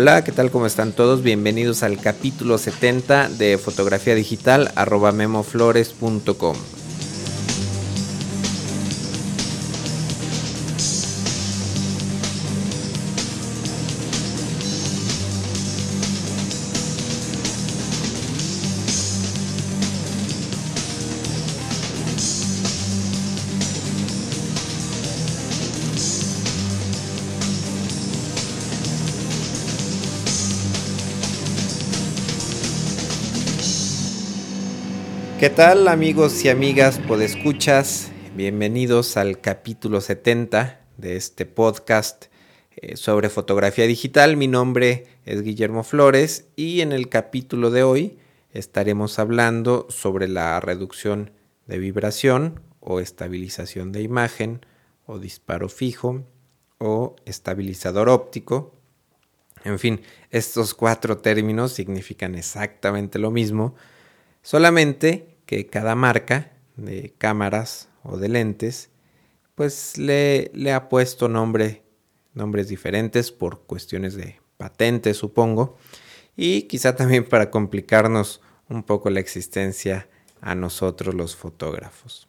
Hola, 0.00 0.24
¿qué 0.24 0.32
tal? 0.32 0.50
¿Cómo 0.50 0.64
están 0.64 0.92
todos? 0.92 1.22
Bienvenidos 1.22 1.82
al 1.82 2.00
capítulo 2.00 2.56
70 2.56 3.28
de 3.28 3.58
fotografía 3.58 4.14
digital 4.14 4.72
arroba 4.74 5.12
memoflores.com. 5.12 6.56
¿Qué 35.40 35.48
tal 35.48 35.88
amigos 35.88 36.44
y 36.44 36.50
amigas 36.50 36.98
podescuchas? 36.98 38.12
Bienvenidos 38.36 39.16
al 39.16 39.40
capítulo 39.40 40.02
70 40.02 40.82
de 40.98 41.16
este 41.16 41.46
podcast 41.46 42.26
eh, 42.76 42.98
sobre 42.98 43.30
fotografía 43.30 43.86
digital. 43.86 44.36
Mi 44.36 44.48
nombre 44.48 45.06
es 45.24 45.42
Guillermo 45.42 45.82
Flores 45.82 46.48
y 46.56 46.82
en 46.82 46.92
el 46.92 47.08
capítulo 47.08 47.70
de 47.70 47.82
hoy 47.82 48.18
estaremos 48.52 49.18
hablando 49.18 49.86
sobre 49.88 50.28
la 50.28 50.60
reducción 50.60 51.30
de 51.66 51.78
vibración 51.78 52.60
o 52.78 53.00
estabilización 53.00 53.92
de 53.92 54.02
imagen 54.02 54.66
o 55.06 55.18
disparo 55.18 55.70
fijo 55.70 56.22
o 56.76 57.16
estabilizador 57.24 58.10
óptico. 58.10 58.74
En 59.64 59.78
fin, 59.78 60.02
estos 60.28 60.74
cuatro 60.74 61.16
términos 61.16 61.72
significan 61.72 62.34
exactamente 62.34 63.18
lo 63.18 63.30
mismo, 63.30 63.74
solamente 64.42 65.29
que 65.50 65.66
cada 65.66 65.96
marca 65.96 66.52
de 66.76 67.12
cámaras 67.18 67.88
o 68.04 68.18
de 68.18 68.28
lentes 68.28 68.88
pues 69.56 69.98
le, 69.98 70.48
ha 70.72 70.88
puesto 70.88 71.28
nombre, 71.28 71.82
nombres 72.34 72.68
diferentes 72.68 73.32
por 73.32 73.62
cuestiones 73.62 74.14
de 74.14 74.38
patentes 74.58 75.16
supongo 75.16 75.76
y 76.36 76.68
quizá 76.68 76.94
también 76.94 77.24
para 77.28 77.50
complicarnos 77.50 78.40
un 78.68 78.84
poco 78.84 79.10
la 79.10 79.18
existencia 79.18 80.08
a 80.40 80.54
nosotros 80.54 81.16
los 81.16 81.34
fotógrafos. 81.34 82.28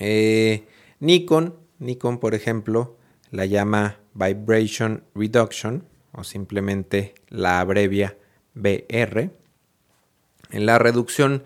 Eh, 0.00 0.66
Nikon, 0.98 1.54
Nikon 1.78 2.18
por 2.18 2.34
ejemplo, 2.34 2.96
la 3.30 3.46
llama 3.46 4.00
Vibration 4.14 5.04
Reduction 5.14 5.84
o 6.10 6.24
simplemente 6.24 7.14
la 7.28 7.60
abrevia 7.60 8.18
BR. 8.54 9.30
En 10.50 10.66
la 10.66 10.80
reducción 10.80 11.44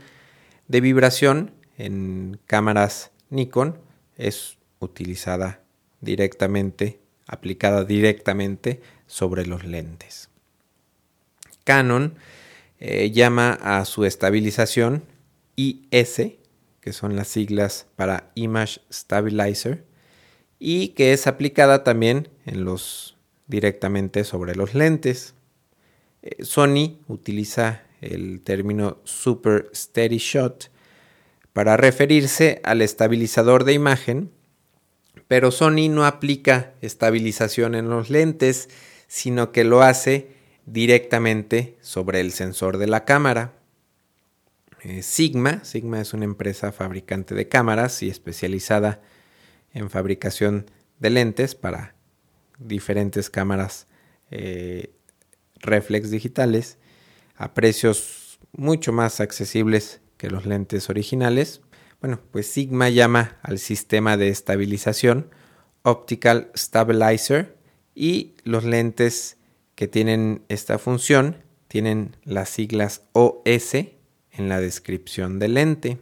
de 0.69 0.81
vibración 0.81 1.53
en 1.79 2.41
cámaras 2.47 3.11
Nikon 3.31 3.79
es 4.17 4.59
utilizada 4.79 5.63
directamente, 6.01 7.01
aplicada 7.27 7.85
directamente 7.85 8.81
sobre 9.07 9.47
los 9.47 9.65
lentes. 9.65 10.29
Canon 11.65 12.15
eh, 12.81 13.11
llama 13.11 13.53
a 13.63 13.85
su 13.85 14.05
estabilización 14.05 15.05
IS, 15.57 16.33
que 16.81 16.93
son 16.93 17.15
las 17.15 17.29
siglas 17.29 17.87
para 17.97 18.31
Image 18.35 18.81
Stabilizer, 18.93 19.85
y 20.59 20.89
que 20.89 21.13
es 21.13 21.27
aplicada 21.27 21.85
también 21.85 22.29
en 22.45 22.65
los 22.65 23.17
directamente 23.47 24.25
sobre 24.25 24.55
los 24.55 24.75
lentes. 24.75 25.35
Eh, 26.23 26.45
Sony 26.45 26.99
utiliza 27.09 27.83
el 28.03 28.43
término 28.43 28.99
Super 29.05 29.71
Steady 29.75 30.19
Shot 30.19 30.71
para 31.53 31.77
referirse 31.77 32.61
al 32.65 32.83
estabilizador 32.83 33.65
de 33.65 33.73
imagen, 33.73 34.31
pero 35.29 35.51
Sony 35.51 35.89
no 35.89 36.05
aplica 36.05 36.75
estabilización 36.83 37.75
en 37.75 37.89
los 37.89 38.11
lentes, 38.11 38.69
sino 39.07 39.53
que 39.53 39.65
lo 39.65 39.83
hace 39.83 40.29
directamente 40.67 41.77
sobre 41.81 42.21
el 42.21 42.33
sensor 42.33 42.79
de 42.79 42.87
la 42.87 43.05
cámara. 43.05 43.55
Eh, 44.83 45.03
Sigma, 45.03 45.65
Sigma 45.65 46.01
es 46.01 46.13
una 46.13 46.25
empresa 46.25 46.73
fabricante 46.73 47.35
de 47.35 47.49
cámaras 47.49 48.03
y 48.03 48.09
especializada 48.09 49.01
en 49.73 49.91
fabricación 49.91 50.71
de 50.99 51.11
lentes 51.11 51.55
para 51.55 51.95
diferentes 52.59 53.31
cámaras 53.31 53.87
eh, 54.31 54.93
reflex 55.61 56.11
digitales 56.11 56.79
a 57.37 57.55
precios 57.55 58.39
mucho 58.53 58.93
más 58.93 59.21
accesibles 59.21 60.01
que 60.17 60.31
los 60.31 60.47
lentes 60.47 60.91
originales. 60.91 61.63
Bueno, 62.01 62.21
pues 62.31 62.47
Sigma 62.47 62.89
llama 62.89 63.39
al 63.43 63.59
sistema 63.59 64.17
de 64.17 64.29
estabilización 64.29 65.31
Optical 65.83 66.51
Stabilizer 66.57 67.57
y 67.95 68.35
los 68.45 68.65
lentes 68.65 69.37
que 69.75 69.89
tienen 69.89 70.45
esta 70.49 70.79
función 70.79 71.39
tienen 71.69 72.17
las 72.25 72.51
siglas 72.51 73.03
OS 73.13 73.75
en 73.75 74.49
la 74.49 74.61
descripción 74.61 75.39
del 75.39 75.55
lente. 75.55 75.99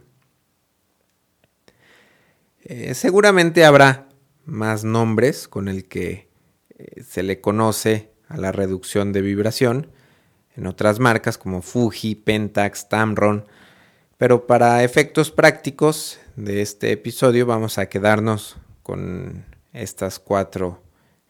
Eh, 2.63 2.95
seguramente 2.95 3.65
habrá 3.65 4.09
más 4.45 4.85
nombres 4.85 5.49
con 5.49 5.69
el 5.69 5.87
que 5.87 6.29
eh, 6.77 7.03
se 7.03 7.23
le 7.23 7.41
conoce 7.41 8.13
a 8.29 8.37
la 8.37 8.53
reducción 8.53 9.13
de 9.13 9.23
vibración, 9.23 9.91
en 10.61 10.67
otras 10.67 10.99
marcas 10.99 11.39
como 11.39 11.63
Fuji, 11.63 12.15
Pentax, 12.17 12.91
Tamron, 12.91 13.47
pero 14.19 14.47
para 14.47 14.85
efectos 14.85 15.31
prácticos 15.31 16.21
de 16.37 16.61
este 16.61 16.93
episodio 16.93 17.47
vamos 17.47 17.79
a 17.79 17.87
quedarnos 17.87 18.59
con 18.83 19.47
estas 19.73 20.19
cuatro 20.19 20.83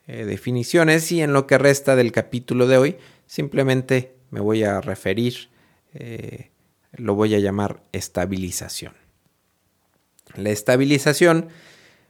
eh, 0.08 0.24
definiciones 0.24 1.12
y 1.12 1.22
en 1.22 1.32
lo 1.32 1.46
que 1.46 1.58
resta 1.58 1.94
del 1.94 2.10
capítulo 2.10 2.66
de 2.66 2.78
hoy 2.78 2.96
simplemente 3.26 4.16
me 4.30 4.40
voy 4.40 4.64
a 4.64 4.80
referir, 4.80 5.50
eh, 5.94 6.50
lo 6.96 7.14
voy 7.14 7.36
a 7.36 7.38
llamar 7.38 7.84
estabilización. 7.92 8.94
La 10.34 10.50
estabilización 10.50 11.50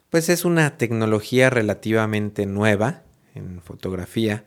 pues 0.08 0.30
es 0.30 0.46
una 0.46 0.78
tecnología 0.78 1.50
relativamente 1.50 2.46
nueva 2.46 3.02
en 3.34 3.60
fotografía. 3.60 4.44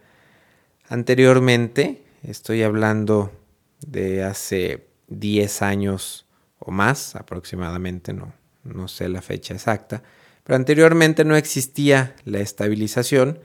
Anteriormente 0.89 2.02
Estoy 2.23 2.63
hablando 2.63 3.33
de 3.85 4.23
hace 4.23 4.87
10 5.09 5.61
años 5.61 6.25
o 6.57 6.71
más 6.71 7.17
aproximadamente, 7.17 8.13
no, 8.13 8.33
no 8.63 8.87
sé 8.87 9.09
la 9.09 9.21
fecha 9.21 9.53
exacta, 9.53 10.03
pero 10.45 10.55
anteriormente 10.55 11.25
no 11.25 11.35
existía 11.35 12.15
la 12.23 12.39
estabilización 12.39 13.39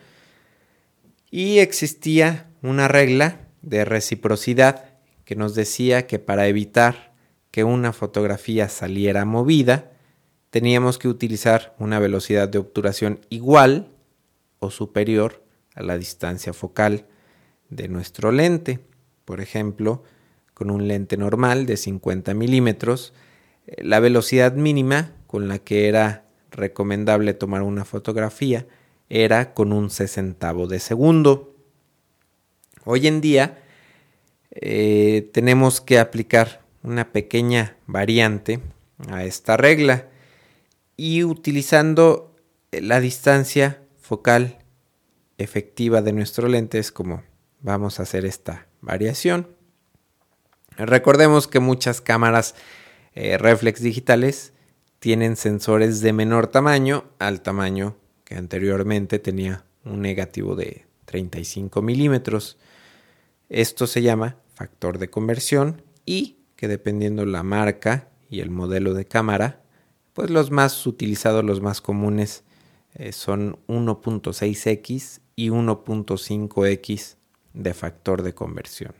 y 1.29 1.59
existía 1.59 2.51
una 2.63 2.87
regla 2.87 3.49
de 3.63 3.85
reciprocidad 3.85 4.95
que 5.25 5.35
nos 5.35 5.57
decía 5.57 6.07
que 6.07 6.21
para 6.21 6.47
evitar 6.47 7.15
que 7.51 7.65
una 7.65 7.93
fotografía 7.93 8.69
saliera 8.69 9.25
movida, 9.25 9.91
teníamos 10.51 10.99
que 10.99 11.09
utilizar 11.09 11.75
una 11.81 11.99
velocidad 11.99 12.49
de 12.49 12.59
obturación 12.59 13.19
igual 13.29 13.91
o 14.61 14.71
superior 14.71 15.43
a 15.75 15.83
la 15.83 15.99
distancia 15.99 16.53
focal 16.53 17.07
de 17.71 17.89
nuestro 17.89 18.33
lente. 18.33 18.81
Por 19.25 19.41
ejemplo, 19.41 20.03
con 20.55 20.71
un 20.71 20.89
lente 20.89 21.17
normal 21.17 21.67
de 21.67 21.77
50 21.77 22.35
milímetros, 22.35 23.13
eh, 23.67 23.83
la 23.83 24.01
velocidad 24.01 24.55
mínima 24.55 25.13
con 25.27 25.49
la 25.49 25.59
que 25.59 25.89
era 25.89 26.25
recomendable 26.51 27.35
tomar 27.35 27.63
una 27.63 27.85
fotografía 27.85 28.67
era 29.09 29.55
con 29.55 29.73
un 29.73 29.91
sesentavo 29.91 30.67
de 30.67 30.81
segundo. 30.81 31.55
Hoy 32.85 33.07
en 33.07 33.21
día 33.21 33.59
eh, 34.51 35.31
tenemos 35.33 35.81
que 35.81 35.99
aplicar 35.99 36.63
una 36.83 37.13
pequeña 37.13 37.77
variante 37.87 38.61
a 39.09 39.25
esta 39.25 39.57
regla 39.57 40.09
y 40.97 41.23
utilizando 41.23 42.35
la 42.73 43.01
distancia 43.01 43.83
focal 44.01 44.59
efectiva 45.39 46.03
de 46.03 46.13
nuestro 46.13 46.49
lente 46.49 46.79
es 46.79 46.91
como 46.91 47.23
vamos 47.61 47.99
a 47.99 48.05
hacer 48.05 48.25
esta 48.25 48.67
variación. 48.81 49.49
Recordemos 50.77 51.49
que 51.49 51.59
muchas 51.59 52.01
cámaras 52.01 52.55
eh, 53.15 53.37
reflex 53.39 53.83
digitales 53.83 54.53
tienen 55.01 55.37
sensores 55.37 56.01
de 56.01 56.13
menor 56.13 56.49
tamaño 56.49 57.05
al 57.19 57.41
tamaño 57.41 57.97
que 58.25 58.37
anteriormente 58.37 59.19
tenía 59.19 59.65
un 59.85 60.03
negativo 60.03 60.55
de 60.55 60.87
35 61.07 61.83
milímetros. 61.83 62.59
Esto 63.49 63.87
se 63.87 64.03
llama 64.03 64.37
factor 64.55 64.99
de 64.99 65.11
conversión 65.11 65.83
y 66.05 66.37
que 66.57 66.69
dependiendo 66.69 67.25
la 67.25 67.43
marca 67.43 68.09
y 68.29 68.41
el 68.41 68.51
modelo 68.51 68.93
de 68.95 69.07
cámara, 69.07 69.63
pues 70.13 70.31
los 70.31 70.51
más 70.51 70.87
utilizados, 70.87 71.45
los 71.45 71.61
más 71.61 71.81
comunes 71.81 72.45
eh, 72.95 73.13
son 73.13 73.59
1.6x 73.69 75.21
y 75.37 75.49
1.5x 75.51 77.18
de 77.59 77.75
factor 77.75 78.23
de 78.23 78.35
conversión. 78.35 78.95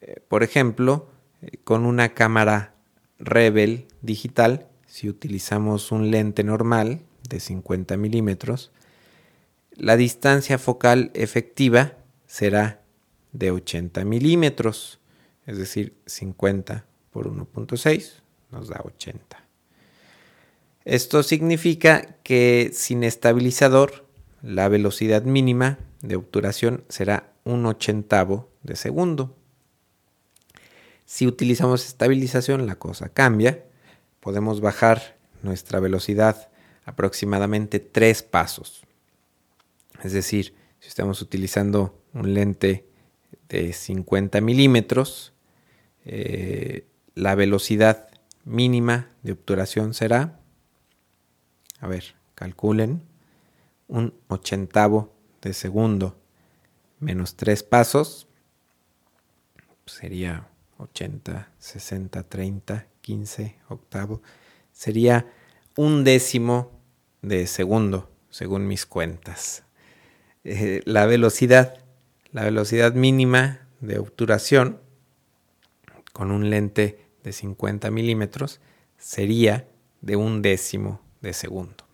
Eh, 0.00 0.20
por 0.28 0.42
ejemplo, 0.42 1.08
eh, 1.42 1.56
con 1.64 1.84
una 1.86 2.10
cámara 2.10 2.74
Rebel 3.18 3.88
digital, 4.02 4.68
si 4.86 5.08
utilizamos 5.08 5.90
un 5.90 6.10
lente 6.10 6.44
normal 6.44 7.00
de 7.28 7.40
50 7.40 7.96
milímetros, 7.96 8.70
la 9.72 9.96
distancia 9.96 10.58
focal 10.58 11.10
efectiva 11.14 11.94
será 12.26 12.82
de 13.32 13.50
80 13.50 14.04
milímetros, 14.04 15.00
es 15.46 15.56
decir, 15.56 15.94
50 16.06 16.84
por 17.10 17.32
1.6 17.32 18.20
nos 18.50 18.68
da 18.68 18.80
80. 18.84 19.44
Esto 20.84 21.22
significa 21.22 22.16
que 22.22 22.70
sin 22.72 23.04
estabilizador 23.04 24.06
la 24.42 24.68
velocidad 24.68 25.22
mínima 25.22 25.78
de 26.02 26.16
obturación 26.16 26.84
será 26.88 27.32
un 27.44 27.66
ochentavo 27.66 28.50
de 28.62 28.76
segundo. 28.76 29.36
Si 31.04 31.26
utilizamos 31.26 31.86
estabilización 31.86 32.66
la 32.66 32.76
cosa 32.76 33.08
cambia, 33.08 33.64
podemos 34.20 34.60
bajar 34.60 35.16
nuestra 35.42 35.80
velocidad 35.80 36.50
aproximadamente 36.84 37.80
tres 37.80 38.22
pasos. 38.22 38.82
Es 40.02 40.12
decir, 40.12 40.54
si 40.80 40.88
estamos 40.88 41.22
utilizando 41.22 42.02
un 42.12 42.34
lente 42.34 42.86
de 43.48 43.72
50 43.72 44.40
milímetros, 44.40 45.32
eh, 46.04 46.86
la 47.14 47.34
velocidad 47.34 48.08
mínima 48.44 49.08
de 49.22 49.32
obturación 49.32 49.94
será, 49.94 50.38
a 51.80 51.88
ver, 51.88 52.14
calculen, 52.34 53.02
un 53.88 54.14
ochentavo 54.28 55.17
de 55.48 55.54
segundo 55.54 56.14
menos 57.00 57.36
tres 57.36 57.62
pasos, 57.62 58.28
sería 59.86 60.46
80, 60.76 61.50
60, 61.58 62.22
30, 62.22 62.86
15, 63.00 63.56
octavo, 63.70 64.20
sería 64.72 65.26
un 65.74 66.04
décimo 66.04 66.70
de 67.22 67.46
segundo, 67.46 68.10
según 68.28 68.66
mis 68.68 68.84
cuentas. 68.84 69.64
Eh, 70.44 70.82
la 70.84 71.06
velocidad, 71.06 71.78
la 72.32 72.44
velocidad 72.44 72.92
mínima 72.92 73.66
de 73.80 73.98
obturación 73.98 74.82
con 76.12 76.30
un 76.30 76.50
lente 76.50 77.06
de 77.24 77.32
50 77.32 77.90
milímetros 77.90 78.60
sería 78.98 79.66
de 80.02 80.16
un 80.16 80.42
décimo 80.42 81.00
de 81.22 81.32
segundo. 81.32 81.86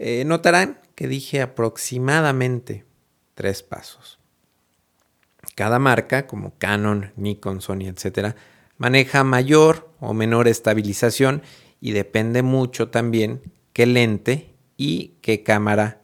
Eh, 0.00 0.24
notarán 0.24 0.80
que 0.98 1.06
dije 1.06 1.42
aproximadamente 1.42 2.84
tres 3.36 3.62
pasos. 3.62 4.18
Cada 5.54 5.78
marca, 5.78 6.26
como 6.26 6.58
Canon, 6.58 7.12
Nikon, 7.14 7.60
Sony, 7.60 7.82
etc., 7.82 8.34
maneja 8.78 9.22
mayor 9.22 9.92
o 10.00 10.12
menor 10.12 10.48
estabilización 10.48 11.42
y 11.80 11.92
depende 11.92 12.42
mucho 12.42 12.88
también 12.88 13.42
qué 13.72 13.86
lente 13.86 14.56
y 14.76 15.12
qué 15.22 15.44
cámara 15.44 16.00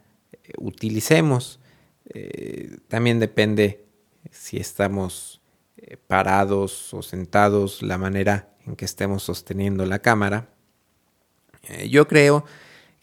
utilicemos. 0.58 1.58
Eh, 2.10 2.76
también 2.86 3.18
depende 3.18 3.84
si 4.30 4.58
estamos 4.58 5.40
eh, 5.76 5.96
parados 5.96 6.94
o 6.94 7.02
sentados, 7.02 7.82
la 7.82 7.98
manera 7.98 8.54
en 8.64 8.76
que 8.76 8.84
estemos 8.84 9.24
sosteniendo 9.24 9.86
la 9.86 9.98
cámara. 9.98 10.50
Eh, 11.64 11.88
yo 11.88 12.06
creo 12.06 12.44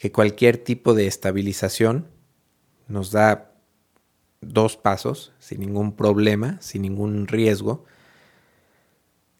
que 0.02 0.10
cualquier 0.10 0.58
tipo 0.58 0.94
de 0.94 1.06
estabilización 1.06 2.08
nos 2.88 3.12
da 3.12 3.52
dos 4.40 4.76
pasos 4.76 5.30
sin 5.38 5.60
ningún 5.60 5.94
problema, 5.94 6.58
sin 6.60 6.82
ningún 6.82 7.28
riesgo. 7.28 7.84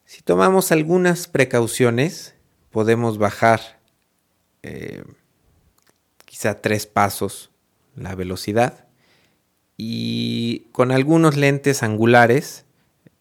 Si 0.05 0.21
tomamos 0.21 0.71
algunas 0.71 1.27
precauciones, 1.27 2.35
podemos 2.71 3.17
bajar 3.17 3.59
quizá 6.23 6.61
tres 6.61 6.85
pasos 6.85 7.51
la 7.97 8.15
velocidad 8.15 8.87
y 9.75 10.69
con 10.71 10.93
algunos 10.93 11.35
lentes 11.35 11.83
angulares, 11.83 12.63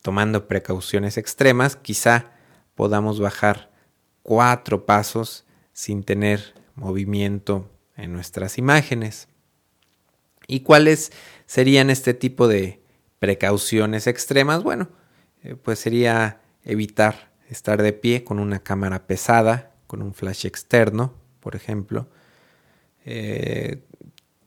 tomando 0.00 0.46
precauciones 0.46 1.18
extremas, 1.18 1.74
quizá 1.74 2.30
podamos 2.76 3.18
bajar 3.18 3.72
cuatro 4.22 4.86
pasos 4.86 5.44
sin 5.72 6.04
tener 6.04 6.61
movimiento 6.74 7.70
en 7.96 8.12
nuestras 8.12 8.58
imágenes. 8.58 9.28
¿Y 10.46 10.60
cuáles 10.60 11.12
serían 11.46 11.90
este 11.90 12.14
tipo 12.14 12.48
de 12.48 12.82
precauciones 13.18 14.06
extremas? 14.06 14.62
Bueno, 14.62 14.88
eh, 15.42 15.56
pues 15.56 15.78
sería 15.78 16.40
evitar 16.64 17.32
estar 17.48 17.82
de 17.82 17.92
pie 17.92 18.24
con 18.24 18.38
una 18.38 18.60
cámara 18.60 19.06
pesada, 19.06 19.74
con 19.86 20.02
un 20.02 20.14
flash 20.14 20.46
externo, 20.46 21.14
por 21.40 21.54
ejemplo. 21.56 22.08
Eh, 23.04 23.82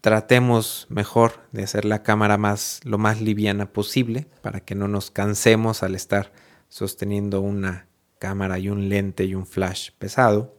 tratemos 0.02 0.88
mejor 0.90 1.48
de 1.52 1.64
hacer 1.64 1.86
la 1.86 2.04
cámara 2.04 2.38
más 2.38 2.80
lo 2.84 2.98
más 2.98 3.22
liviana 3.22 3.74
posible 3.74 4.28
para 4.42 4.60
que 4.60 4.76
no 4.76 4.88
nos 4.88 5.12
cansemos 5.12 5.84
al 5.84 5.96
estar 5.96 6.32
sosteniendo 6.70 7.42
una 7.42 7.88
cámara 8.20 8.60
y 8.60 8.70
un 8.70 8.90
lente 8.90 9.26
y 9.26 9.36
un 9.36 9.46
flash 9.46 9.92
pesado. 9.98 10.56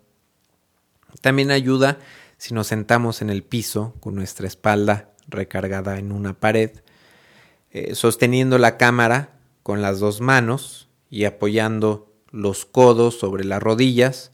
También 1.21 1.51
ayuda 1.51 1.99
si 2.39 2.55
nos 2.55 2.67
sentamos 2.67 3.23
en 3.23 3.31
el 3.31 3.43
piso 3.43 3.95
con 4.01 4.15
nuestra 4.15 4.47
espalda 4.47 5.11
recargada 5.29 5.99
en 5.99 6.13
una 6.13 6.35
pared, 6.35 6.71
eh, 7.71 7.95
sosteniendo 7.95 8.59
la 8.59 8.77
cámara 8.77 9.39
con 9.63 9.83
las 9.83 9.99
dos 9.99 10.21
manos 10.21 10.89
y 11.11 11.25
apoyando 11.25 12.13
los 12.31 12.65
codos 12.65 13.19
sobre 13.19 13.45
las 13.45 13.63
rodillas 13.63 14.33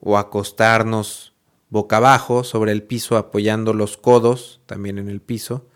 o 0.00 0.18
acostarnos 0.18 1.34
boca 1.68 1.96
abajo 1.96 2.44
sobre 2.44 2.72
el 2.72 2.82
piso 2.82 3.16
apoyando 3.16 3.72
los 3.72 3.96
codos 3.96 4.60
también 4.66 4.98
en 4.98 5.08
el 5.08 5.20
piso, 5.20 5.66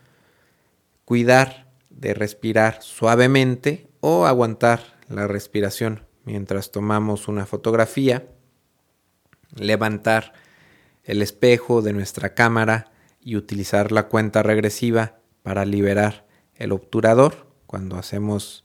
cuidar 1.05 1.67
de 1.89 2.13
respirar 2.13 2.81
suavemente 2.81 3.89
o 3.99 4.25
aguantar 4.25 4.97
la 5.09 5.27
respiración 5.27 6.05
mientras 6.23 6.71
tomamos 6.71 7.27
una 7.27 7.45
fotografía, 7.45 8.27
levantar 9.55 10.33
el 11.03 11.21
espejo 11.21 11.81
de 11.81 11.93
nuestra 11.93 12.33
cámara 12.33 12.91
y 13.21 13.35
utilizar 13.35 13.91
la 13.91 14.07
cuenta 14.07 14.43
regresiva 14.43 15.19
para 15.43 15.65
liberar 15.65 16.25
el 16.55 16.71
obturador 16.71 17.47
cuando 17.65 17.97
hacemos 17.97 18.63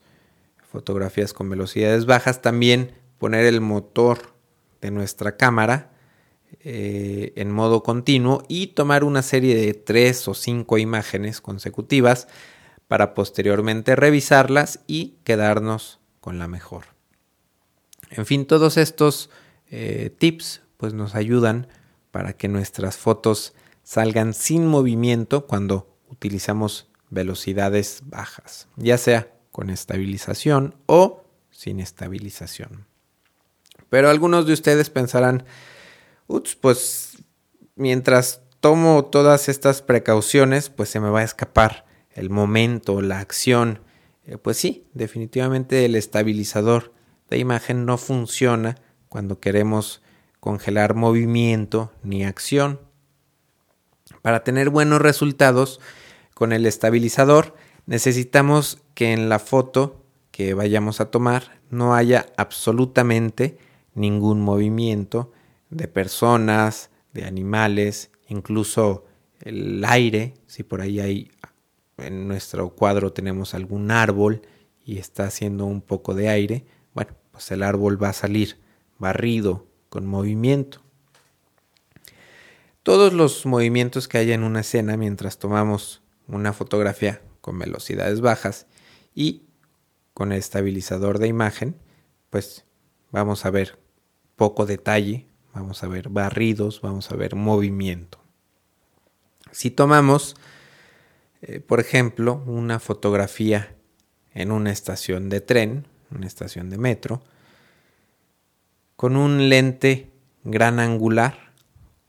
fotografías 0.70 1.32
con 1.32 1.48
velocidades 1.48 2.06
bajas, 2.06 2.42
también 2.42 2.92
poner 3.18 3.46
el 3.46 3.60
motor 3.60 4.34
de 4.80 4.90
nuestra 4.90 5.36
cámara 5.36 5.92
eh, 6.60 7.32
en 7.36 7.50
modo 7.50 7.82
continuo 7.82 8.44
y 8.48 8.68
tomar 8.68 9.04
una 9.04 9.22
serie 9.22 9.56
de 9.56 9.74
tres 9.74 10.26
o 10.28 10.34
cinco 10.34 10.78
imágenes 10.78 11.40
consecutivas 11.40 12.28
para 12.88 13.14
posteriormente 13.14 13.96
revisarlas 13.96 14.80
y 14.86 15.16
quedarnos 15.24 16.00
con 16.20 16.38
la 16.38 16.48
mejor. 16.48 16.84
En 18.10 18.26
fin, 18.26 18.46
todos 18.46 18.76
estos 18.76 19.30
eh, 19.70 20.14
tips 20.18 20.62
pues 20.76 20.94
nos 20.94 21.14
ayudan 21.14 21.68
para 22.10 22.32
que 22.32 22.48
nuestras 22.48 22.96
fotos 22.96 23.54
salgan 23.82 24.34
sin 24.34 24.66
movimiento 24.66 25.46
cuando 25.46 25.96
utilizamos 26.08 26.88
velocidades 27.10 28.02
bajas, 28.04 28.68
ya 28.76 28.98
sea 28.98 29.32
con 29.52 29.70
estabilización 29.70 30.74
o 30.86 31.24
sin 31.50 31.80
estabilización. 31.80 32.86
Pero 33.88 34.10
algunos 34.10 34.46
de 34.46 34.52
ustedes 34.52 34.90
pensarán, 34.90 35.44
pues 36.60 37.22
mientras 37.76 38.42
tomo 38.60 39.04
todas 39.04 39.48
estas 39.48 39.82
precauciones, 39.82 40.70
pues 40.70 40.88
se 40.88 41.00
me 41.00 41.08
va 41.08 41.20
a 41.20 41.24
escapar 41.24 41.86
el 42.10 42.30
momento, 42.30 43.00
la 43.00 43.20
acción. 43.20 43.80
Eh, 44.26 44.38
pues 44.38 44.56
sí, 44.56 44.86
definitivamente 44.94 45.84
el 45.84 45.94
estabilizador 45.94 46.92
de 47.30 47.38
imagen 47.38 47.86
no 47.86 47.98
funciona 47.98 48.76
cuando 49.08 49.38
queremos 49.38 50.02
congelar 50.46 50.94
movimiento 50.94 51.90
ni 52.04 52.24
acción. 52.24 52.78
Para 54.22 54.44
tener 54.44 54.70
buenos 54.70 55.02
resultados 55.02 55.80
con 56.34 56.52
el 56.52 56.66
estabilizador 56.66 57.56
necesitamos 57.86 58.80
que 58.94 59.12
en 59.12 59.28
la 59.28 59.40
foto 59.40 60.04
que 60.30 60.54
vayamos 60.54 61.00
a 61.00 61.10
tomar 61.10 61.60
no 61.68 61.96
haya 61.96 62.26
absolutamente 62.36 63.58
ningún 63.94 64.40
movimiento 64.40 65.32
de 65.70 65.88
personas, 65.88 66.90
de 67.12 67.24
animales, 67.24 68.12
incluso 68.28 69.04
el 69.40 69.84
aire, 69.84 70.34
si 70.46 70.62
por 70.62 70.80
ahí 70.80 71.00
hay 71.00 71.32
en 71.96 72.28
nuestro 72.28 72.70
cuadro 72.70 73.12
tenemos 73.12 73.52
algún 73.52 73.90
árbol 73.90 74.42
y 74.84 74.98
está 74.98 75.24
haciendo 75.24 75.66
un 75.66 75.80
poco 75.80 76.14
de 76.14 76.28
aire, 76.28 76.66
bueno, 76.94 77.14
pues 77.32 77.50
el 77.50 77.64
árbol 77.64 78.00
va 78.00 78.10
a 78.10 78.12
salir 78.12 78.60
barrido 78.96 79.66
con 79.88 80.06
movimiento. 80.06 80.80
Todos 82.82 83.12
los 83.12 83.46
movimientos 83.46 84.06
que 84.06 84.18
haya 84.18 84.34
en 84.34 84.44
una 84.44 84.60
escena 84.60 84.96
mientras 84.96 85.38
tomamos 85.38 86.02
una 86.28 86.52
fotografía 86.52 87.20
con 87.40 87.58
velocidades 87.58 88.20
bajas 88.20 88.66
y 89.14 89.42
con 90.14 90.32
el 90.32 90.38
estabilizador 90.38 91.18
de 91.18 91.28
imagen, 91.28 91.76
pues 92.30 92.64
vamos 93.10 93.44
a 93.44 93.50
ver 93.50 93.78
poco 94.36 94.66
detalle, 94.66 95.26
vamos 95.52 95.82
a 95.82 95.88
ver 95.88 96.08
barridos, 96.10 96.80
vamos 96.80 97.10
a 97.10 97.16
ver 97.16 97.34
movimiento. 97.34 98.18
Si 99.52 99.70
tomamos, 99.70 100.36
eh, 101.42 101.60
por 101.60 101.80
ejemplo, 101.80 102.42
una 102.46 102.78
fotografía 102.78 103.74
en 104.34 104.52
una 104.52 104.70
estación 104.70 105.28
de 105.28 105.40
tren, 105.40 105.86
una 106.10 106.26
estación 106.26 106.70
de 106.70 106.78
metro, 106.78 107.22
con 108.96 109.16
un 109.16 109.48
lente 109.48 110.10
gran 110.44 110.80
angular, 110.80 111.52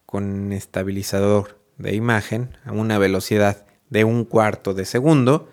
con 0.06 0.52
estabilizador 0.54 1.60
de 1.78 1.94
imagen 1.94 2.58
a 2.66 2.72
una 2.72 2.98
velocidad 2.98 3.66
de 3.90 4.04
un 4.04 4.26
cuarto 4.26 4.74
de 4.74 4.86
segundo, 4.86 5.50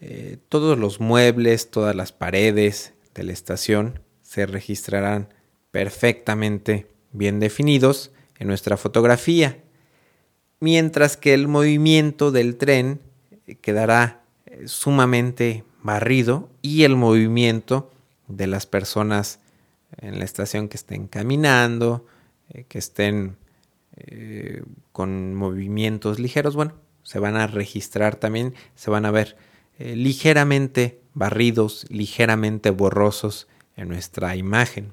eh, 0.00 0.38
todos 0.48 0.78
los 0.78 1.00
muebles, 1.00 1.70
todas 1.70 1.96
las 1.96 2.12
paredes 2.12 2.94
de 3.14 3.22
la 3.22 3.32
estación 3.32 4.00
se 4.22 4.44
registrarán 4.44 5.32
perfectamente 5.70 6.86
bien 7.12 7.40
definidos 7.40 8.12
en 8.38 8.48
nuestra 8.48 8.76
fotografía, 8.76 9.62
mientras 10.60 11.16
que 11.16 11.32
el 11.32 11.48
movimiento 11.48 12.30
del 12.30 12.56
tren 12.56 13.00
quedará 13.62 14.22
eh, 14.44 14.64
sumamente 14.66 15.64
barrido 15.82 16.50
y 16.60 16.84
el 16.84 16.96
movimiento 16.96 17.90
de 18.28 18.46
las 18.46 18.66
personas 18.66 19.40
en 19.98 20.18
la 20.18 20.24
estación 20.24 20.68
que 20.68 20.76
estén 20.76 21.08
caminando, 21.08 22.06
eh, 22.48 22.64
que 22.68 22.78
estén 22.78 23.36
eh, 23.96 24.62
con 24.92 25.34
movimientos 25.34 26.18
ligeros, 26.18 26.54
bueno, 26.54 26.74
se 27.02 27.18
van 27.18 27.36
a 27.36 27.46
registrar 27.46 28.16
también, 28.16 28.54
se 28.74 28.90
van 28.90 29.06
a 29.06 29.10
ver 29.10 29.36
ligeramente 29.78 31.02
barridos, 31.12 31.84
ligeramente 31.90 32.70
borrosos 32.70 33.46
en 33.76 33.88
nuestra 33.88 34.34
imagen. 34.36 34.92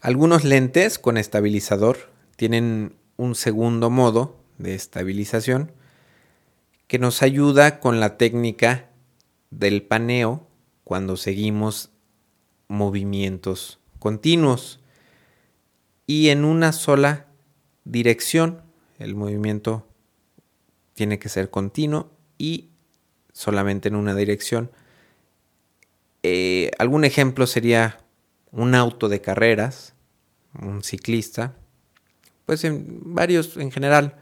Algunos 0.00 0.44
lentes 0.44 0.98
con 0.98 1.16
estabilizador 1.16 2.12
tienen 2.36 2.94
un 3.16 3.34
segundo 3.34 3.90
modo 3.90 4.36
de 4.58 4.74
estabilización 4.74 5.72
que 6.86 7.00
nos 7.00 7.22
ayuda 7.22 7.80
con 7.80 7.98
la 7.98 8.16
técnica 8.16 8.90
del 9.50 9.82
paneo 9.82 10.46
cuando 10.84 11.16
seguimos 11.16 11.90
movimientos 12.68 13.80
continuos 13.98 14.80
y 16.06 16.28
en 16.28 16.44
una 16.44 16.72
sola 16.72 17.26
dirección. 17.84 18.62
El 18.98 19.14
movimiento 19.14 19.86
tiene 20.94 21.18
que 21.18 21.28
ser 21.28 21.50
continuo 21.50 22.10
y 22.38 22.70
solamente 23.32 23.88
en 23.88 23.96
una 23.96 24.14
dirección. 24.14 24.70
Eh, 26.22 26.70
algún 26.78 27.04
ejemplo 27.04 27.46
sería 27.46 28.04
un 28.50 28.74
auto 28.74 29.08
de 29.08 29.20
carreras, 29.20 29.94
un 30.60 30.82
ciclista, 30.82 31.54
pues 32.46 32.64
en 32.64 33.14
varios 33.14 33.56
en 33.56 33.70
general, 33.70 34.16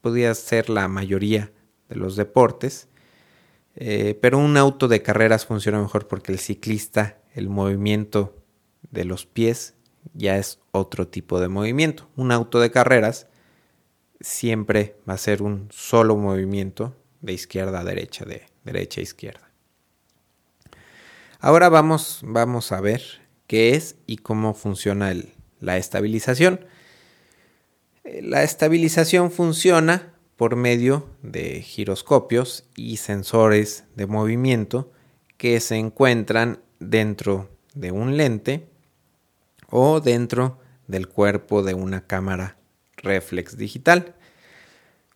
podría 0.00 0.34
ser 0.34 0.68
la 0.68 0.88
mayoría 0.88 1.52
de 1.88 1.96
los 1.96 2.16
deportes, 2.16 2.88
eh, 3.76 4.18
pero 4.20 4.38
un 4.38 4.56
auto 4.56 4.88
de 4.88 5.02
carreras 5.02 5.46
funciona 5.46 5.80
mejor 5.80 6.06
porque 6.06 6.32
el 6.32 6.38
ciclista, 6.38 7.18
el 7.34 7.48
movimiento 7.48 8.36
de 8.90 9.04
los 9.04 9.26
pies 9.26 9.74
ya 10.14 10.36
es 10.36 10.60
otro 10.72 11.08
tipo 11.08 11.40
de 11.40 11.48
movimiento. 11.48 12.08
Un 12.16 12.32
auto 12.32 12.60
de 12.60 12.70
carreras 12.70 13.28
siempre 14.20 14.96
va 15.08 15.14
a 15.14 15.18
ser 15.18 15.42
un 15.42 15.68
solo 15.70 16.16
movimiento 16.16 16.94
de 17.20 17.32
izquierda 17.32 17.80
a 17.80 17.84
derecha, 17.84 18.24
de 18.24 18.46
derecha 18.64 19.00
a 19.00 19.04
izquierda. 19.04 19.50
Ahora 21.40 21.68
vamos, 21.68 22.20
vamos 22.22 22.72
a 22.72 22.80
ver 22.80 23.02
qué 23.46 23.74
es 23.74 23.96
y 24.06 24.18
cómo 24.18 24.54
funciona 24.54 25.12
la 25.60 25.76
estabilización. 25.76 26.64
Eh, 28.04 28.22
la 28.22 28.42
estabilización 28.42 29.30
funciona 29.30 30.11
por 30.42 30.56
medio 30.56 31.08
de 31.22 31.62
giroscopios 31.62 32.64
y 32.74 32.96
sensores 32.96 33.84
de 33.94 34.08
movimiento 34.08 34.90
que 35.36 35.60
se 35.60 35.76
encuentran 35.76 36.58
dentro 36.80 37.48
de 37.74 37.92
un 37.92 38.16
lente 38.16 38.66
o 39.70 40.00
dentro 40.00 40.58
del 40.88 41.06
cuerpo 41.06 41.62
de 41.62 41.74
una 41.74 42.08
cámara 42.08 42.56
reflex 42.96 43.56
digital. 43.56 44.16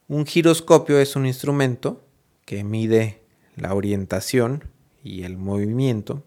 Un 0.06 0.26
giroscopio 0.26 1.00
es 1.00 1.16
un 1.16 1.26
instrumento 1.26 2.06
que 2.44 2.62
mide 2.62 3.20
la 3.56 3.74
orientación 3.74 4.70
y 5.02 5.24
el 5.24 5.36
movimiento. 5.36 6.22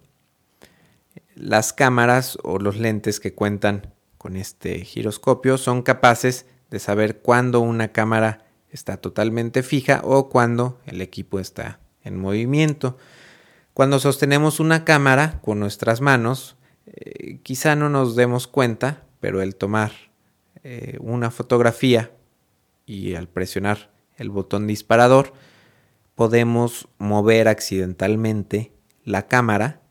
Las 1.35 1.71
cámaras 1.71 2.37
o 2.43 2.59
los 2.59 2.75
lentes 2.75 3.21
que 3.21 3.33
cuentan 3.33 3.93
con 4.17 4.35
este 4.35 4.83
giroscopio 4.83 5.57
son 5.57 5.83
capaces 5.83 6.47
de 6.69 6.79
saber 6.79 7.21
cuándo 7.21 7.61
una 7.61 7.93
cámara 7.93 8.48
está 8.71 8.97
totalmente 8.97 9.63
fija 9.63 10.01
o 10.03 10.29
cuando 10.29 10.79
el 10.85 11.01
equipo 11.01 11.39
está 11.39 11.79
en 12.03 12.19
movimiento. 12.19 12.97
Cuando 13.73 13.99
sostenemos 13.99 14.59
una 14.59 14.85
cámara 14.85 15.39
con 15.41 15.59
nuestras 15.59 16.01
manos, 16.01 16.57
eh, 16.85 17.39
quizá 17.43 17.75
no 17.75 17.89
nos 17.89 18.15
demos 18.15 18.47
cuenta, 18.47 19.03
pero 19.19 19.41
el 19.41 19.55
tomar 19.55 19.91
eh, 20.63 20.97
una 20.99 21.31
fotografía 21.31 22.11
y 22.85 23.15
al 23.15 23.27
presionar 23.27 23.91
el 24.17 24.29
botón 24.29 24.67
disparador, 24.67 25.33
podemos 26.15 26.89
mover 26.97 27.47
accidentalmente 27.47 28.73
la 29.05 29.27
cámara, 29.27 29.81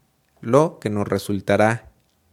lo 0.40 0.78
que 0.78 0.90
nos 0.90 1.08
resultará 1.08 1.90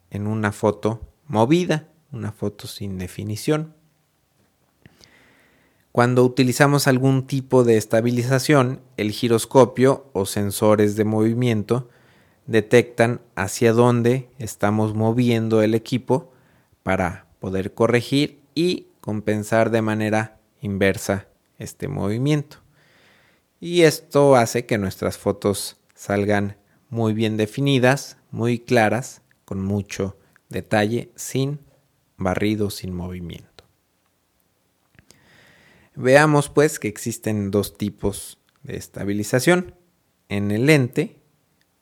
en 0.09 0.27
una 0.27 0.51
foto 0.51 1.13
movida, 1.27 1.87
una 2.11 2.31
foto 2.31 2.67
sin 2.67 2.97
definición. 2.97 3.73
Cuando 5.95 6.25
utilizamos 6.25 6.89
algún 6.89 7.25
tipo 7.25 7.63
de 7.63 7.77
estabilización, 7.77 8.81
el 8.97 9.11
giroscopio 9.11 10.09
o 10.11 10.25
sensores 10.25 10.97
de 10.97 11.05
movimiento 11.05 11.87
detectan 12.47 13.21
hacia 13.35 13.71
dónde 13.71 14.27
estamos 14.37 14.93
moviendo 14.93 15.61
el 15.61 15.73
equipo 15.73 16.33
para 16.83 17.27
poder 17.39 17.73
corregir 17.73 18.41
y 18.55 18.87
compensar 18.99 19.69
de 19.69 19.81
manera 19.81 20.37
inversa 20.59 21.29
este 21.59 21.87
movimiento 21.87 22.57
y 23.61 23.83
esto 23.83 24.35
hace 24.35 24.65
que 24.65 24.77
nuestras 24.77 25.17
fotos 25.17 25.77
salgan 25.93 26.57
muy 26.89 27.13
bien 27.13 27.37
definidas, 27.37 28.17
muy 28.31 28.59
claras, 28.59 29.21
con 29.45 29.63
mucho 29.63 30.17
detalle, 30.49 31.09
sin 31.15 31.61
barrido, 32.17 32.69
sin 32.69 32.93
movimiento. 32.93 33.54
Veamos 35.95 36.49
pues 36.49 36.79
que 36.79 36.87
existen 36.87 37.51
dos 37.51 37.77
tipos 37.77 38.39
de 38.63 38.77
estabilización, 38.77 39.75
en 40.27 40.51
el 40.51 40.65
lente 40.65 41.21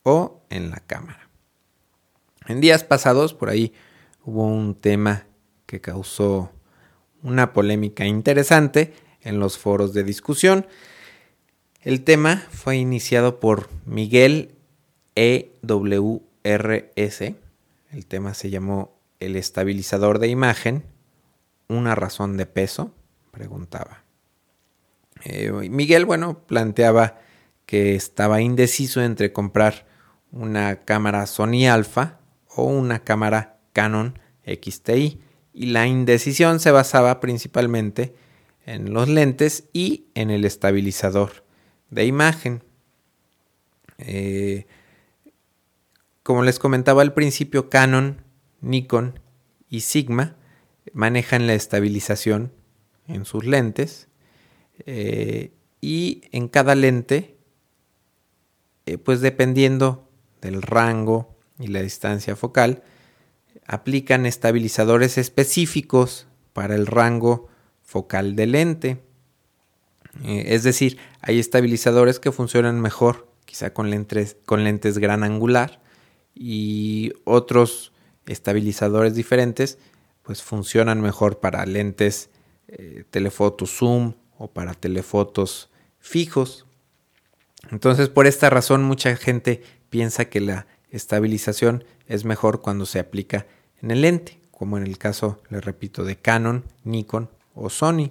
o 0.02 0.42
en 0.50 0.70
la 0.70 0.80
cámara. 0.80 1.30
En 2.46 2.60
días 2.60 2.84
pasados 2.84 3.34
por 3.34 3.48
ahí 3.48 3.72
hubo 4.24 4.46
un 4.46 4.74
tema 4.74 5.26
que 5.66 5.80
causó 5.80 6.52
una 7.22 7.52
polémica 7.52 8.04
interesante 8.04 8.92
en 9.22 9.40
los 9.40 9.56
foros 9.56 9.94
de 9.94 10.04
discusión 10.04 10.66
el 11.84 12.02
tema 12.02 12.42
fue 12.50 12.78
iniciado 12.78 13.40
por 13.40 13.68
Miguel 13.84 14.54
EWRS. 15.16 16.22
El 17.92 18.06
tema 18.08 18.32
se 18.32 18.48
llamó 18.48 18.96
El 19.20 19.36
estabilizador 19.36 20.18
de 20.18 20.28
imagen, 20.28 20.82
una 21.68 21.94
razón 21.94 22.38
de 22.38 22.46
peso, 22.46 22.94
preguntaba. 23.30 24.03
Eh, 25.24 25.50
Miguel, 25.70 26.04
bueno, 26.04 26.46
planteaba 26.46 27.18
que 27.66 27.94
estaba 27.94 28.42
indeciso 28.42 29.02
entre 29.02 29.32
comprar 29.32 29.86
una 30.30 30.84
cámara 30.84 31.26
Sony 31.26 31.66
Alpha 31.66 32.20
o 32.48 32.64
una 32.64 33.00
cámara 33.00 33.58
Canon 33.72 34.18
XTI 34.46 35.20
y 35.54 35.66
la 35.66 35.86
indecisión 35.86 36.60
se 36.60 36.70
basaba 36.70 37.20
principalmente 37.20 38.14
en 38.66 38.92
los 38.92 39.08
lentes 39.08 39.64
y 39.72 40.06
en 40.14 40.30
el 40.30 40.44
estabilizador 40.44 41.44
de 41.90 42.04
imagen. 42.04 42.62
Eh, 43.98 44.66
como 46.22 46.42
les 46.42 46.58
comentaba 46.58 47.02
al 47.02 47.14
principio, 47.14 47.70
Canon, 47.70 48.22
Nikon 48.60 49.20
y 49.68 49.80
Sigma 49.80 50.36
manejan 50.92 51.46
la 51.46 51.54
estabilización 51.54 52.52
en 53.06 53.24
sus 53.24 53.44
lentes 53.44 54.08
eh, 54.86 55.52
y 55.80 56.22
en 56.32 56.48
cada 56.48 56.74
lente, 56.74 57.36
eh, 58.86 58.98
pues 58.98 59.20
dependiendo 59.20 60.08
del 60.40 60.62
rango 60.62 61.34
y 61.58 61.68
la 61.68 61.82
distancia 61.82 62.36
focal, 62.36 62.82
aplican 63.66 64.26
estabilizadores 64.26 65.18
específicos 65.18 66.26
para 66.52 66.74
el 66.74 66.86
rango 66.86 67.48
focal 67.82 68.36
del 68.36 68.52
lente. 68.52 68.98
Eh, 70.24 70.44
es 70.48 70.62
decir, 70.62 70.98
hay 71.20 71.38
estabilizadores 71.38 72.20
que 72.20 72.32
funcionan 72.32 72.80
mejor 72.80 73.28
quizá 73.44 73.72
con 73.72 73.90
lentes, 73.90 74.36
con 74.44 74.64
lentes 74.64 74.98
gran 74.98 75.22
angular 75.22 75.80
y 76.34 77.12
otros 77.24 77.92
estabilizadores 78.26 79.14
diferentes 79.14 79.78
pues 80.22 80.42
funcionan 80.42 81.02
mejor 81.02 81.38
para 81.38 81.66
lentes 81.66 82.30
telefoto 83.10 83.66
zoom 83.66 84.14
o 84.38 84.48
para 84.48 84.74
telefotos 84.74 85.70
fijos. 85.98 86.66
Entonces 87.70 88.08
por 88.08 88.26
esta 88.26 88.50
razón 88.50 88.82
mucha 88.82 89.14
gente 89.16 89.62
piensa 89.90 90.26
que 90.26 90.40
la 90.40 90.66
estabilización 90.90 91.84
es 92.06 92.24
mejor 92.24 92.60
cuando 92.60 92.86
se 92.86 92.98
aplica 92.98 93.46
en 93.82 93.90
el 93.90 94.02
lente, 94.02 94.40
como 94.50 94.76
en 94.76 94.86
el 94.86 94.98
caso, 94.98 95.42
le 95.50 95.60
repito, 95.60 96.04
de 96.04 96.16
Canon, 96.16 96.64
Nikon 96.84 97.28
o 97.54 97.70
Sony. 97.70 98.10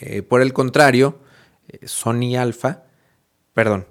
Eh, 0.00 0.22
por 0.22 0.42
el 0.42 0.52
contrario, 0.52 1.18
eh, 1.68 1.86
Sony 1.86 2.36
Alpha, 2.36 2.84
perdón, 3.52 3.86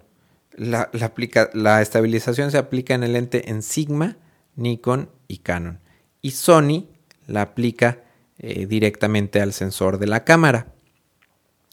la, 0.56 1.82
estabilización 1.82 2.52
se 2.52 2.58
aplica 2.58 2.94
en 2.94 3.04
el 3.04 3.14
lente 3.14 3.50
en 3.50 3.62
Sigma, 3.62 4.18
Nikon 4.56 5.10
y 5.28 5.38
Canon. 5.38 5.80
Y 6.22 6.32
Sony 6.32 6.88
la 7.28 7.42
aplica 7.42 8.04
eh, 8.38 8.66
directamente 8.66 9.42
al 9.42 9.54
sensor 9.54 9.98
de 9.98 10.08
la 10.08 10.24
cámara. 10.24 10.71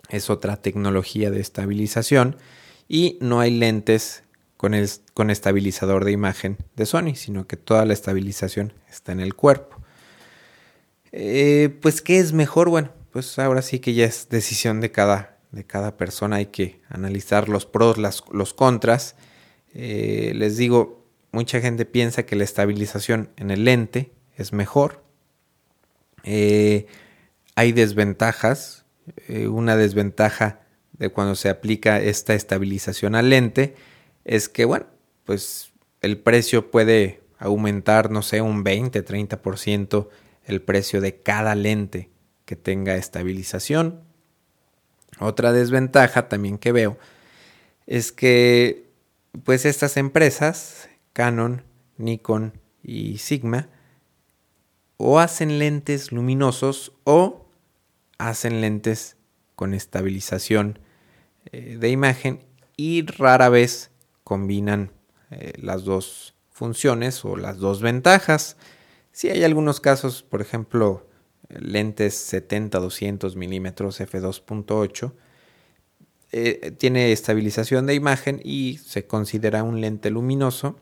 Es 0.08 0.30
otra 0.30 0.56
tecnología 0.56 1.30
de 1.30 1.40
estabilización 1.40 2.36
y 2.88 3.18
no 3.20 3.40
hay 3.40 3.50
lentes 3.50 4.24
con, 4.56 4.74
el, 4.74 4.88
con 5.14 5.30
estabilizador 5.30 6.04
de 6.04 6.12
imagen 6.12 6.58
de 6.76 6.86
Sony, 6.86 7.14
sino 7.14 7.46
que 7.46 7.56
toda 7.56 7.84
la 7.84 7.92
estabilización 7.92 8.72
está 8.90 9.12
en 9.12 9.20
el 9.20 9.34
cuerpo. 9.34 9.76
pues, 11.10 12.02
¿qué 12.02 12.18
es 12.18 12.32
mejor? 12.32 12.68
Bueno, 12.68 12.90
pues 13.12 13.38
ahora 13.38 13.62
sí 13.62 13.78
que 13.78 13.94
ya 13.94 14.04
es 14.04 14.28
decisión 14.28 14.80
de 14.80 14.90
cada, 14.90 15.38
de 15.50 15.64
cada 15.64 15.96
persona, 15.96 16.36
hay 16.36 16.46
que 16.46 16.80
analizar 16.88 17.48
los 17.48 17.66
pros, 17.66 17.98
los 17.98 18.54
contras. 18.54 19.16
Eh, 19.74 20.32
les 20.34 20.56
digo, 20.56 21.04
mucha 21.32 21.60
gente 21.60 21.84
piensa 21.84 22.24
que 22.24 22.36
la 22.36 22.44
estabilización 22.44 23.30
en 23.36 23.50
el 23.50 23.64
lente 23.64 24.12
es 24.36 24.52
mejor. 24.52 25.02
Eh, 26.24 26.86
hay 27.54 27.72
desventajas. 27.72 28.84
Eh, 29.28 29.48
una 29.48 29.76
desventaja 29.76 30.60
de 30.92 31.10
cuando 31.10 31.34
se 31.34 31.48
aplica 31.48 32.00
esta 32.00 32.34
estabilización 32.34 33.14
al 33.14 33.30
lente 33.30 33.74
es 34.24 34.48
que, 34.48 34.64
bueno, 34.64 34.86
pues 35.24 35.72
el 36.00 36.18
precio 36.18 36.70
puede 36.70 37.20
aumentar, 37.38 38.10
no 38.10 38.22
sé, 38.22 38.40
un 38.40 38.64
20, 38.64 39.04
30% 39.04 40.08
el 40.44 40.62
precio 40.62 41.00
de 41.00 41.20
cada 41.20 41.54
lente 41.54 42.10
que 42.44 42.56
tenga 42.56 42.96
estabilización. 42.96 44.02
Otra 45.20 45.52
desventaja 45.52 46.28
también 46.28 46.58
que 46.58 46.72
veo 46.72 46.98
es 47.86 48.12
que 48.12 48.88
pues 49.44 49.64
estas 49.64 49.96
empresas, 49.96 50.88
Canon, 51.12 51.64
Nikon 51.96 52.52
y 52.82 53.18
Sigma, 53.18 53.68
o 54.96 55.20
hacen 55.20 55.58
lentes 55.58 56.12
luminosos 56.12 56.92
o 57.04 57.47
hacen 58.18 58.60
lentes 58.60 59.16
con 59.54 59.74
estabilización 59.74 60.78
eh, 61.52 61.76
de 61.80 61.88
imagen 61.90 62.44
y 62.76 63.06
rara 63.06 63.48
vez 63.48 63.90
combinan 64.24 64.92
eh, 65.30 65.52
las 65.56 65.84
dos 65.84 66.34
funciones 66.50 67.24
o 67.24 67.36
las 67.36 67.58
dos 67.58 67.80
ventajas. 67.80 68.56
Si 69.12 69.30
hay 69.30 69.44
algunos 69.44 69.80
casos, 69.80 70.22
por 70.22 70.40
ejemplo, 70.40 71.08
lentes 71.48 72.32
70-200 72.32 73.36
milímetros 73.36 74.00
f2.8. 74.00 75.12
Eh, 76.30 76.74
tiene 76.76 77.12
estabilización 77.12 77.86
de 77.86 77.94
imagen 77.94 78.40
y 78.44 78.78
se 78.84 79.06
considera 79.06 79.62
un 79.62 79.80
lente 79.80 80.10
luminoso. 80.10 80.78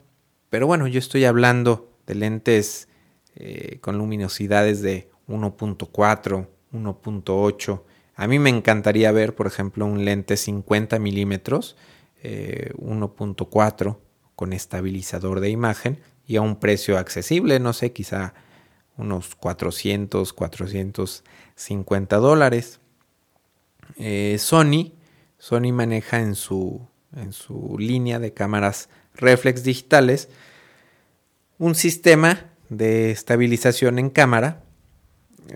Pero 0.51 0.67
bueno, 0.67 0.87
yo 0.87 0.99
estoy 0.99 1.25
hablando 1.25 1.93
de 2.07 2.15
lentes 2.15 2.89
eh, 3.37 3.79
con 3.81 3.99
luminosidades 3.99 4.83
de 4.83 5.11
1.4, 5.29 6.49
1.8. 6.77 7.83
A 8.15 8.27
mí 8.27 8.39
me 8.39 8.51
encantaría 8.51 9.13
ver, 9.13 9.35
por 9.35 9.47
ejemplo, 9.47 9.87
un 9.87 10.05
lente 10.05 10.37
50 10.37 10.99
milímetros, 10.99 11.77
1.4 12.23 13.91
eh, 13.91 13.99
con 14.35 14.53
estabilizador 14.53 15.41
de 15.41 15.51
imagen 15.51 16.01
y 16.27 16.37
a 16.37 16.43
un 16.43 16.57
precio 16.57 16.99
accesible, 16.99 17.61
no 17.61 17.73
sé, 17.73 17.93
quizá 17.93 18.35
unos 18.97 19.35
400, 19.37 20.33
450 20.33 22.17
dólares. 22.17 22.81
Eh, 23.97 24.37
Sony, 24.39 24.93
Sony 25.39 25.73
maneja 25.73 26.21
en 26.21 26.35
su, 26.35 26.87
en 27.15 27.33
su 27.33 27.77
línea 27.79 28.19
de 28.19 28.33
cámaras 28.33 28.89
reflex 29.15 29.63
digitales 29.63 30.29
un 31.59 31.75
sistema 31.75 32.51
de 32.69 33.11
estabilización 33.11 33.99
en 33.99 34.11
cámara, 34.11 34.63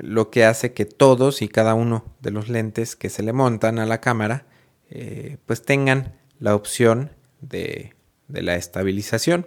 lo 0.01 0.31
que 0.31 0.45
hace 0.45 0.73
que 0.73 0.85
todos 0.85 1.43
y 1.43 1.49
cada 1.49 1.75
uno 1.75 2.05
de 2.21 2.31
los 2.31 2.49
lentes 2.49 2.97
que 2.97 3.09
se 3.09 3.23
le 3.23 3.33
montan 3.33 3.79
a 3.79 3.87
la 3.87 4.01
cámara 4.01 4.47
eh, 4.91 5.39
pues 5.47 5.63
tengan 5.63 6.15
la 6.39 6.55
opción 6.55 7.11
de, 7.41 7.95
de 8.29 8.43
la 8.43 8.57
estabilización. 8.57 9.47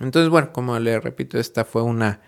Entonces, 0.00 0.30
bueno, 0.30 0.52
como 0.52 0.78
le 0.78 1.00
repito, 1.00 1.38
esta 1.38 1.64
fue 1.64 1.82
una 1.82 2.20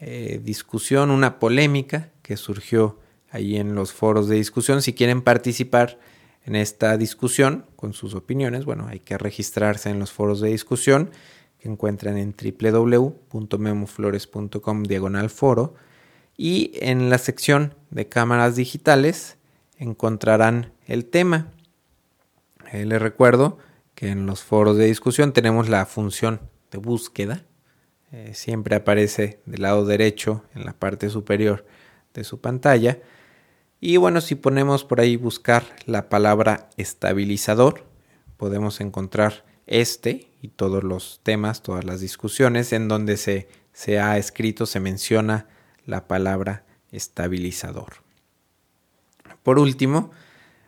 eh, 0.00 0.40
discusión, 0.42 1.10
una 1.10 1.38
polémica 1.38 2.10
que 2.22 2.36
surgió 2.36 2.98
ahí 3.30 3.56
en 3.56 3.74
los 3.74 3.92
foros 3.92 4.28
de 4.28 4.36
discusión. 4.36 4.82
Si 4.82 4.94
quieren 4.94 5.22
participar 5.22 5.98
en 6.44 6.56
esta 6.56 6.96
discusión 6.96 7.66
con 7.76 7.92
sus 7.92 8.14
opiniones, 8.14 8.64
bueno, 8.64 8.86
hay 8.88 9.00
que 9.00 9.16
registrarse 9.16 9.90
en 9.90 9.98
los 9.98 10.10
foros 10.10 10.40
de 10.40 10.48
discusión 10.48 11.10
que 11.58 11.68
encuentran 11.68 12.16
en 12.18 12.34
www.memoflores.com 12.34 14.82
diagonal 14.82 15.30
foro 15.30 15.74
y 16.36 16.72
en 16.74 17.10
la 17.10 17.18
sección 17.18 17.74
de 17.90 18.08
cámaras 18.08 18.56
digitales 18.56 19.36
encontrarán 19.78 20.72
el 20.86 21.06
tema. 21.06 21.52
Eh, 22.72 22.84
les 22.84 23.00
recuerdo 23.00 23.58
que 23.94 24.08
en 24.08 24.26
los 24.26 24.42
foros 24.42 24.76
de 24.76 24.86
discusión 24.86 25.32
tenemos 25.32 25.68
la 25.68 25.86
función 25.86 26.40
de 26.70 26.78
búsqueda 26.78 27.44
eh, 28.12 28.32
siempre 28.34 28.76
aparece 28.76 29.40
del 29.46 29.62
lado 29.62 29.86
derecho 29.86 30.44
en 30.54 30.66
la 30.66 30.74
parte 30.74 31.08
superior 31.08 31.64
de 32.12 32.24
su 32.24 32.42
pantalla. 32.42 32.98
Y 33.80 33.96
bueno, 33.96 34.20
si 34.20 34.34
ponemos 34.34 34.84
por 34.84 35.00
ahí 35.00 35.16
buscar 35.16 35.64
la 35.86 36.10
palabra 36.10 36.68
estabilizador, 36.76 37.86
podemos 38.36 38.82
encontrar 38.82 39.46
este 39.66 40.30
y 40.42 40.48
todos 40.48 40.84
los 40.84 41.20
temas, 41.22 41.62
todas 41.62 41.84
las 41.84 42.00
discusiones 42.00 42.74
en 42.74 42.86
donde 42.86 43.16
se, 43.16 43.48
se 43.72 43.98
ha 43.98 44.18
escrito, 44.18 44.66
se 44.66 44.78
menciona 44.78 45.48
la 45.86 46.06
palabra 46.06 46.64
estabilizador. 46.90 47.94
Por 49.42 49.58
último, 49.58 50.10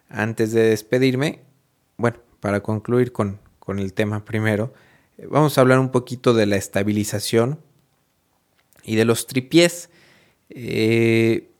antes 0.09 0.53
de 0.53 0.63
despedirme, 0.63 1.41
bueno, 1.97 2.19
para 2.41 2.61
concluir 2.61 3.13
con, 3.13 3.41
con 3.59 3.79
el 3.79 3.93
tema 3.93 4.25
primero, 4.25 4.73
Vamos 5.17 5.57
a 5.57 5.61
hablar 5.61 5.79
un 5.79 5.91
poquito 5.91 6.35
de 6.35 6.47
la 6.47 6.57
estabilización 6.57 7.61
y 8.83 8.97
de 8.97 9.05
los 9.05 9.27
tripiés. 9.27 9.89
Eh, 10.51 11.51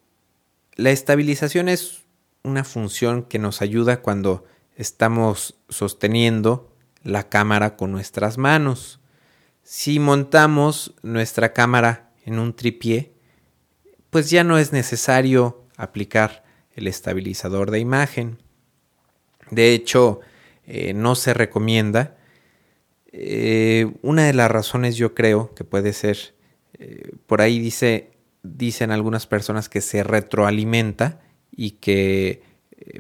la 0.75 0.91
estabilización 0.91 1.69
es 1.69 2.03
una 2.43 2.65
función 2.65 3.23
que 3.23 3.39
nos 3.39 3.63
ayuda 3.63 4.03
cuando 4.03 4.45
estamos 4.77 5.57
sosteniendo 5.69 6.73
la 7.05 7.29
cámara 7.29 7.77
con 7.77 7.93
nuestras 7.93 8.39
manos. 8.39 9.01
Si 9.63 10.01
montamos 10.01 10.95
nuestra 11.03 11.53
cámara 11.53 12.11
en 12.27 12.41
un 12.41 12.57
tripié, 12.57 13.14
pues 14.15 14.31
ya 14.31 14.45
no 14.45 14.59
es 14.59 14.73
necesario 14.73 15.65
aplicar 15.77 16.45
el 16.77 16.87
estabilizador 16.87 17.73
de 17.73 17.81
imagen. 17.81 18.39
De 19.51 19.75
hecho, 19.75 20.21
eh, 20.69 20.95
no 20.95 21.17
se 21.17 21.35
recomienda 21.35 22.17
eh, 23.11 23.93
una 24.03 24.25
de 24.25 24.33
las 24.33 24.53
razones 24.53 24.95
yo 24.95 25.15
creo 25.15 25.53
que 25.57 25.65
puede 25.65 25.93
ser, 25.93 26.37
eh, 26.79 27.11
por 27.27 27.41
ahí 27.41 27.59
dice, 27.59 28.13
dicen 28.45 28.93
algunas 28.93 29.27
personas 29.27 29.69
que 29.69 29.81
se 29.81 30.05
retroalimenta 30.05 31.21
y 31.51 31.73
que 31.73 32.41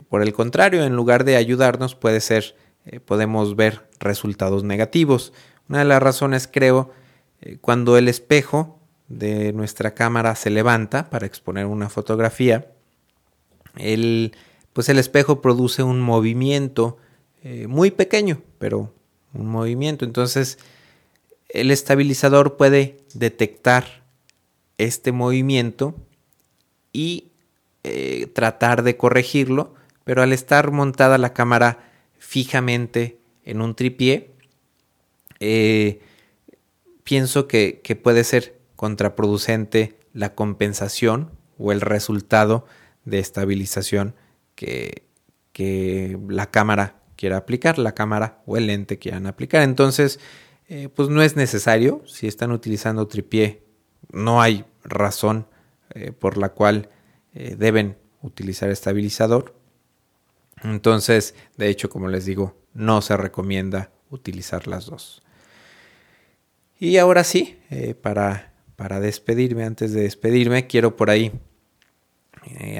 por 0.09 0.21
el 0.21 0.33
contrario, 0.33 0.83
en 0.83 0.97
lugar 0.97 1.23
de 1.23 1.37
ayudarnos, 1.37 1.95
puede 1.95 2.21
ser, 2.21 2.57
podemos 3.05 3.55
ver 3.55 3.89
resultados 4.01 4.65
negativos. 4.65 5.33
Una 5.69 5.79
de 5.79 5.85
las 5.85 6.03
razones 6.03 6.49
creo, 6.51 6.91
cuando 7.61 7.97
el 7.99 8.09
espejo 8.09 8.81
de 9.09 9.53
nuestra 9.53 9.95
cámara 9.95 10.35
se 10.35 10.51
levanta 10.51 11.11
para 11.11 11.27
exponer 11.27 11.67
una 11.67 11.89
fotografía, 11.89 12.71
el, 13.77 14.37
pues 14.73 14.89
el 14.89 14.99
espejo 14.99 15.41
produce 15.41 15.83
un 15.83 16.01
movimiento 16.01 16.99
muy 17.69 17.91
pequeño, 17.91 18.41
pero 18.59 18.95
un 19.35 19.49
movimiento. 19.49 20.07
Entonces, 20.07 20.59
el 21.51 21.71
estabilizador 21.71 22.57
puede 22.57 22.97
detectar 23.13 24.03
este 24.79 25.13
movimiento 25.13 25.95
y 26.91 27.33
eh, 27.83 28.29
tratar 28.33 28.83
de 28.83 28.97
corregirlo 28.97 29.75
pero 30.05 30.23
al 30.23 30.33
estar 30.33 30.71
montada 30.71 31.19
la 31.19 31.33
cámara 31.33 31.91
fijamente 32.19 33.19
en 33.45 33.61
un 33.61 33.75
tripié, 33.75 34.31
eh, 35.41 36.01
pienso 37.03 37.49
que, 37.49 37.81
puede 38.03 38.25
ser 38.25 38.54
contraproducente 38.77 39.99
la 40.13 40.35
compensación 40.35 41.31
o 41.59 41.73
el 41.73 41.81
resultado 41.81 42.67
de 43.05 43.19
estabilización 43.19 44.15
que, 44.55 45.07
que 45.53 46.19
la 46.29 46.51
cámara 46.51 47.03
quiera 47.17 47.37
aplicar, 47.39 47.79
la 47.79 47.95
cámara 47.95 48.43
o 48.47 48.57
el 48.57 48.67
lente 48.67 48.99
quieran 48.99 49.27
aplicar. 49.27 49.63
Entonces, 49.63 50.21
eh, 50.69 50.89
pues 50.89 51.09
no 51.09 51.23
es 51.23 51.37
necesario. 51.37 52.03
Si 52.07 52.27
están 52.27 52.53
utilizando 52.53 53.07
tripié, 53.07 53.63
no 54.11 54.41
hay 54.41 54.65
razón 54.83 55.47
eh, 55.95 56.13
por 56.13 56.37
la 56.37 56.51
cual 56.51 56.89
eh, 57.35 57.57
deben 57.59 57.97
utilizar 58.23 58.71
estabilizador. 58.71 59.55
Entonces, 60.63 61.35
de 61.57 61.69
hecho, 61.69 61.91
como 61.91 62.09
les 62.09 62.25
digo, 62.25 62.57
no 62.73 63.03
se 63.03 63.17
recomienda 63.17 63.91
utilizar 64.11 64.67
las 64.67 64.87
dos. 64.87 65.23
Y 66.79 66.97
ahora 66.97 67.25
sí, 67.25 67.59
para, 68.03 68.54
para 68.77 69.01
despedirme, 69.01 69.65
antes 69.65 69.93
de 69.93 70.03
despedirme, 70.03 70.67
quiero 70.67 70.97
por 70.97 71.11
ahí 71.11 71.33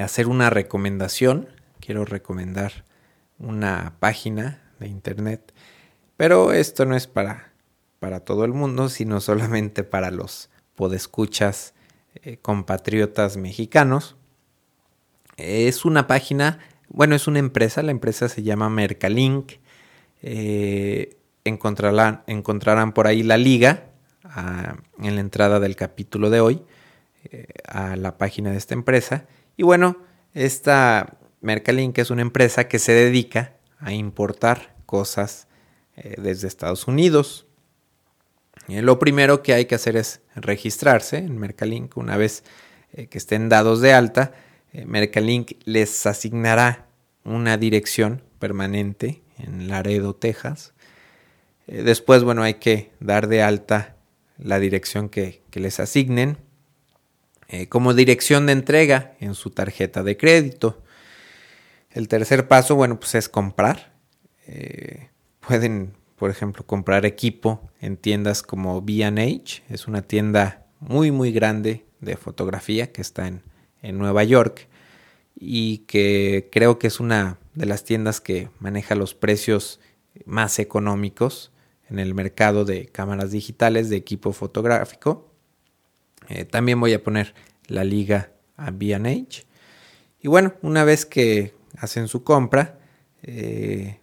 hacer 0.01 0.27
una 0.27 0.49
recomendación. 0.49 1.49
Quiero 1.79 2.05
recomendar 2.05 2.85
una 3.39 3.95
página 3.99 4.61
de 4.79 4.87
internet. 4.87 5.53
Pero 6.17 6.53
esto 6.53 6.85
no 6.85 6.95
es 6.95 7.07
para, 7.07 7.51
para 7.99 8.21
todo 8.21 8.45
el 8.45 8.53
mundo, 8.53 8.89
sino 8.89 9.21
solamente 9.21 9.83
para 9.83 10.11
los 10.11 10.49
podescuchas 10.75 11.73
eh, 12.23 12.37
compatriotas 12.37 13.37
mexicanos. 13.37 14.15
Es 15.37 15.85
una 15.85 16.07
página, 16.07 16.59
bueno, 16.89 17.15
es 17.15 17.27
una 17.27 17.39
empresa, 17.39 17.83
la 17.83 17.91
empresa 17.91 18.29
se 18.29 18.43
llama 18.43 18.69
Mercalink. 18.69 19.53
Eh, 20.21 21.17
encontrarán, 21.43 22.23
encontrarán 22.27 22.93
por 22.93 23.07
ahí 23.07 23.21
la 23.21 23.37
liga 23.37 23.89
en 25.01 25.15
la 25.15 25.21
entrada 25.21 25.59
del 25.59 25.75
capítulo 25.75 26.29
de 26.29 26.39
hoy 26.39 26.61
eh, 27.31 27.47
a 27.67 27.95
la 27.95 28.17
página 28.17 28.51
de 28.51 28.57
esta 28.57 28.73
empresa. 28.73 29.25
Y 29.57 29.63
bueno, 29.63 29.97
esta 30.33 31.17
Mercalink 31.41 31.97
es 31.97 32.09
una 32.09 32.21
empresa 32.21 32.67
que 32.67 32.79
se 32.79 32.93
dedica 32.93 33.53
a 33.79 33.93
importar 33.93 34.75
cosas 34.85 35.47
eh, 35.95 36.15
desde 36.17 36.47
Estados 36.47 36.87
Unidos. 36.87 37.45
Eh, 38.67 38.81
lo 38.81 38.99
primero 38.99 39.43
que 39.43 39.53
hay 39.53 39.65
que 39.65 39.75
hacer 39.75 39.95
es 39.95 40.21
registrarse 40.35 41.17
en 41.17 41.37
Mercalink. 41.37 41.95
Una 41.97 42.17
vez 42.17 42.43
que 43.09 43.17
estén 43.17 43.49
dados 43.49 43.81
de 43.81 43.91
alta, 43.91 44.31
Mercalink 44.71 45.51
les 45.65 46.05
asignará 46.05 46.87
una 47.25 47.57
dirección 47.57 48.23
permanente 48.39 49.21
en 49.37 49.67
Laredo, 49.67 50.15
Texas. 50.15 50.73
después, 51.67 52.23
bueno, 52.23 52.41
hay 52.41 52.53
que 52.53 52.91
dar 53.01 53.27
de 53.27 53.43
alta 53.43 53.94
la 54.37 54.59
dirección 54.59 55.09
que 55.09 55.41
les 55.53 55.79
asignen 55.79 56.37
como 57.69 57.93
dirección 57.93 58.45
de 58.47 58.53
entrega 58.53 59.15
en 59.19 59.35
su 59.35 59.51
tarjeta 59.51 60.03
de 60.03 60.17
crédito. 60.17 60.81
El 61.91 62.07
tercer 62.07 62.47
paso, 62.47 62.75
bueno, 62.75 62.99
pues 62.99 63.15
es 63.15 63.29
comprar. 63.29 63.93
Eh, 64.47 65.09
pueden, 65.47 65.93
por 66.17 66.29
ejemplo, 66.29 66.65
comprar 66.65 67.05
equipo 67.05 67.69
en 67.79 67.97
tiendas 67.97 68.43
como 68.43 68.81
B&H. 68.81 69.63
Es 69.69 69.87
una 69.87 70.01
tienda 70.01 70.65
muy, 70.79 71.11
muy 71.11 71.31
grande 71.31 71.85
de 72.01 72.17
fotografía 72.17 72.91
que 72.91 73.01
está 73.01 73.27
en, 73.27 73.43
en 73.81 73.97
Nueva 73.97 74.23
York 74.23 74.67
y 75.39 75.79
que 75.79 76.49
creo 76.51 76.79
que 76.79 76.87
es 76.87 76.99
una 76.99 77.37
de 77.53 77.65
las 77.65 77.83
tiendas 77.83 78.21
que 78.21 78.49
maneja 78.59 78.95
los 78.95 79.13
precios 79.13 79.79
más 80.25 80.59
económicos 80.59 81.51
en 81.95 81.99
el 81.99 82.13
mercado 82.13 82.65
de 82.65 82.87
cámaras 82.87 83.31
digitales 83.31 83.89
de 83.89 83.95
equipo 83.95 84.33
fotográfico. 84.33 85.31
Eh, 86.27 86.43
también 86.43 86.77
voy 86.77 86.91
a 86.91 87.01
poner 87.01 87.33
la 87.67 87.85
liga 87.85 88.31
a 88.57 88.71
B&H. 88.71 89.45
Y 90.19 90.27
bueno, 90.27 90.55
una 90.61 90.83
vez 90.83 91.05
que 91.05 91.53
hacen 91.77 92.09
su 92.09 92.25
compra 92.25 92.79
eh, 93.23 94.01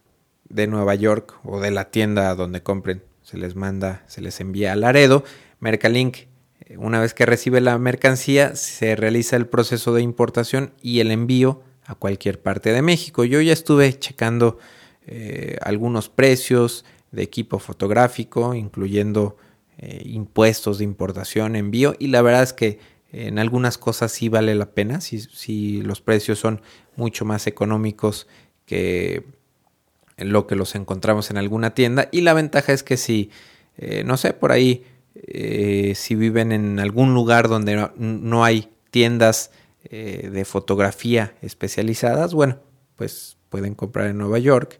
de 0.49 0.65
Nueva 0.67 0.95
York 0.95 1.35
o 1.43 1.59
de 1.59 1.69
la 1.69 1.91
tienda 1.91 2.33
donde 2.33 2.63
compren, 2.63 3.03
se 3.21 3.37
les 3.37 3.55
manda, 3.55 4.03
se 4.07 4.21
les 4.21 4.39
envía 4.39 4.73
a 4.73 4.75
Laredo. 4.75 5.23
Mercalink, 5.59 6.17
eh, 6.61 6.77
una 6.77 6.99
vez 6.99 7.13
que 7.13 7.27
recibe 7.27 7.61
la 7.61 7.77
mercancía, 7.77 8.55
se 8.55 8.95
realiza 8.95 9.35
el 9.35 9.45
proceso 9.45 9.93
de 9.93 10.01
importación 10.01 10.73
y 10.81 10.99
el 10.99 11.11
envío 11.11 11.61
a 11.85 11.93
cualquier 11.93 12.41
parte 12.41 12.73
de 12.73 12.81
México. 12.81 13.23
Yo 13.23 13.39
ya 13.39 13.53
estuve 13.53 13.99
checando 13.99 14.57
algunos 15.59 16.07
precios 16.07 16.85
de 17.13 17.23
equipo 17.23 17.59
fotográfico, 17.59 18.53
incluyendo 18.53 19.37
impuestos 20.03 20.77
de 20.79 20.83
importación, 20.83 21.55
envío, 21.55 21.95
y 21.97 22.07
la 22.07 22.21
verdad 22.21 22.43
es 22.43 22.53
que 22.53 22.79
en 23.11 23.39
algunas 23.39 23.77
cosas 23.77 24.11
sí 24.11 24.27
vale 24.27 24.55
la 24.55 24.71
pena, 24.71 24.99
si, 24.99 25.19
si 25.19 25.81
los 25.81 26.01
precios 26.01 26.39
son 26.39 26.61
mucho 26.95 27.25
más 27.25 27.47
económicos 27.47 28.27
que 28.65 29.23
lo 30.17 30.47
que 30.47 30.55
los 30.55 30.75
encontramos 30.75 31.29
en 31.29 31.37
alguna 31.37 31.73
tienda. 31.73 32.09
Y 32.11 32.21
la 32.21 32.33
ventaja 32.33 32.73
es 32.73 32.83
que 32.83 32.97
si, 32.97 33.31
eh, 33.77 34.03
no 34.05 34.17
sé, 34.17 34.33
por 34.33 34.51
ahí, 34.51 34.85
eh, 35.15 35.93
si 35.95 36.15
viven 36.15 36.51
en 36.51 36.79
algún 36.79 37.13
lugar 37.13 37.47
donde 37.47 37.89
no, 37.97 38.43
hay 38.43 38.69
tiendas 38.91 39.51
eh, 39.85 40.29
de 40.31 40.45
fotografía 40.45 41.35
especializadas, 41.41 42.33
bueno, 42.33 42.59
pues 42.95 43.37
pueden 43.49 43.75
comprar 43.75 44.07
en 44.07 44.17
Nueva 44.17 44.39
York, 44.39 44.79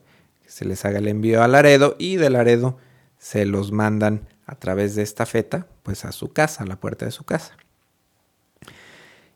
se 0.53 0.65
les 0.65 0.85
haga 0.85 0.99
el 0.99 1.07
envío 1.07 1.41
a 1.41 1.47
Laredo 1.47 1.95
y 1.97 2.17
de 2.17 2.29
Laredo 2.29 2.77
se 3.17 3.47
los 3.47 3.71
mandan 3.71 4.29
a 4.45 4.53
través 4.53 4.93
de 4.93 5.01
esta 5.01 5.25
feta, 5.25 5.65
pues 5.81 6.05
a 6.05 6.11
su 6.11 6.31
casa, 6.31 6.61
a 6.61 6.67
la 6.67 6.79
puerta 6.79 7.05
de 7.05 7.11
su 7.11 7.23
casa. 7.23 7.57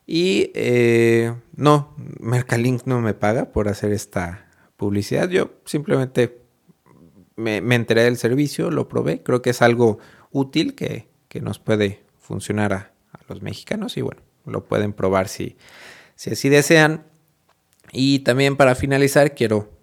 Y 0.06 0.52
eh, 0.54 1.34
no, 1.56 1.96
Mercalink 2.20 2.84
no 2.86 3.02
me 3.02 3.16
paga 3.16 3.52
por 3.52 3.68
hacer 3.68 3.94
esta 3.94 4.48
publicidad. 4.78 5.28
Yo 5.28 5.54
simplemente 5.66 6.38
me, 7.36 7.58
enteré 7.58 8.04
del 8.04 8.18
servicio, 8.18 8.70
lo 8.70 8.88
probé. 8.88 9.24
Creo 9.24 9.42
que 9.42 9.50
es 9.50 9.64
algo 9.64 9.98
útil 10.30 10.76
que, 10.76 11.08
nos 11.42 11.58
puede 11.58 12.04
funcionar 12.20 12.74
a, 12.74 12.92
los 13.28 13.42
mexicanos 13.42 13.98
y 13.98 14.02
bueno, 14.02 14.22
lo 14.46 14.66
pueden 14.66 14.94
probar 14.94 15.30
si, 15.30 15.58
si 16.16 16.30
así 16.30 16.48
desean. 16.48 17.06
Y 17.92 18.20
también 18.20 18.56
para 18.56 18.76
finalizar 18.76 19.34
quiero 19.34 19.77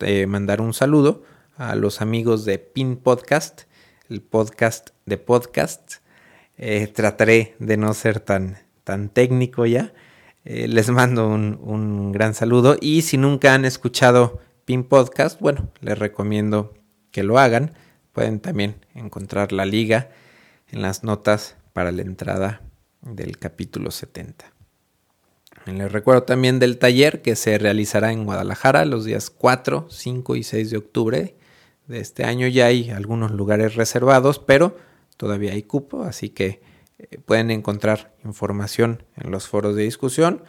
eh, 0.00 0.26
mandar 0.26 0.60
un 0.60 0.74
saludo 0.74 1.22
a 1.56 1.74
los 1.74 2.00
amigos 2.00 2.44
de 2.44 2.58
Pin 2.58 2.96
Podcast, 2.96 3.62
el 4.08 4.22
podcast 4.22 4.90
de 5.06 5.18
podcast. 5.18 5.94
Eh, 6.56 6.86
trataré 6.88 7.54
de 7.58 7.76
no 7.76 7.94
ser 7.94 8.20
tan 8.20 8.58
tan 8.90 9.08
técnico 9.08 9.66
ya. 9.66 9.92
Eh, 10.44 10.66
les 10.66 10.90
mando 10.90 11.28
un, 11.28 12.12
gran 12.12 12.34
saludo 12.34 12.76
y 12.80 13.02
si 13.02 13.16
nunca 13.18 13.54
han 13.54 13.64
escuchado 13.64 14.40
Pin 14.64 14.84
Podcast, 14.84 15.40
bueno, 15.40 15.70
les 15.80 15.96
recomiendo 15.98 16.74
que 17.12 17.22
lo 17.22 17.38
hagan. 17.38 17.74
Pueden 18.12 18.40
también 18.40 18.84
encontrar 18.94 19.52
la 19.52 19.64
liga 19.64 20.10
en 20.68 20.82
las 20.82 21.04
notas 21.04 21.56
para 21.72 21.92
la 21.92 22.02
entrada 22.02 22.62
del 23.02 23.38
capítulo 23.38 23.92
70. 23.92 24.59
Les 25.66 25.92
recuerdo 25.92 26.22
también 26.22 26.58
del 26.58 26.78
taller 26.78 27.20
que 27.22 27.36
se 27.36 27.58
realizará 27.58 28.12
en 28.12 28.24
Guadalajara 28.24 28.84
los 28.84 29.04
días 29.04 29.30
4, 29.30 29.86
5 29.90 30.36
y 30.36 30.42
6 30.42 30.70
de 30.70 30.76
octubre 30.76 31.34
de 31.86 32.00
este 32.00 32.24
año. 32.24 32.48
Ya 32.48 32.66
hay 32.66 32.90
algunos 32.90 33.30
lugares 33.30 33.76
reservados, 33.76 34.38
pero 34.38 34.76
todavía 35.16 35.52
hay 35.52 35.62
cupo, 35.62 36.02
así 36.02 36.28
que 36.30 36.60
eh, 36.98 37.18
pueden 37.24 37.50
encontrar 37.50 38.14
información 38.24 39.02
en 39.16 39.30
los 39.30 39.48
foros 39.48 39.76
de 39.76 39.84
discusión. 39.84 40.42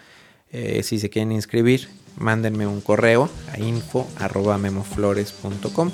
Eh, 0.52 0.84
si 0.84 1.00
se 1.00 1.10
quieren 1.10 1.32
inscribir, 1.32 1.88
mándenme 2.18 2.68
un 2.68 2.82
correo 2.82 3.30
a 3.52 3.60
info.memoflores.com. 3.60 5.92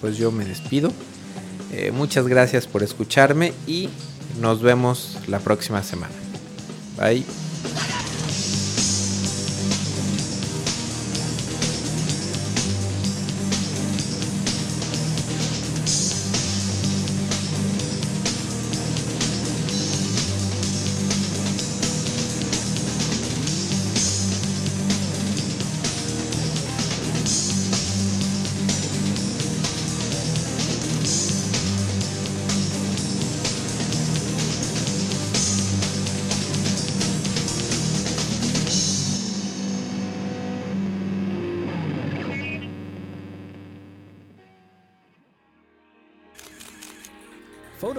Pues 0.00 0.16
yo 0.16 0.32
me 0.32 0.44
despido. 0.44 0.92
Eh, 1.72 1.90
muchas 1.92 2.28
gracias 2.28 2.66
por 2.66 2.82
escucharme 2.82 3.52
y 3.66 3.88
nos 4.40 4.62
vemos 4.62 5.18
la 5.26 5.40
próxima 5.40 5.82
semana. 5.82 6.14
Bye. 6.98 7.45
Fire! 7.66 7.95